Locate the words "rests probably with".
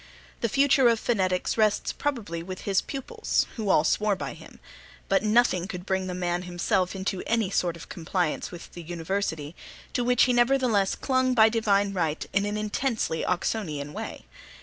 1.59-2.61